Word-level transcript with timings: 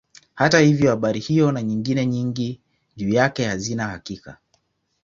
Hata 0.35 0.59
hivyo 0.59 0.89
habari 0.89 1.19
hiyo 1.19 1.51
na 1.51 1.61
nyingine 1.61 2.05
nyingi 2.05 2.61
juu 2.95 3.09
yake 3.09 3.45
hazina 3.47 3.87
hakika. 3.87 4.37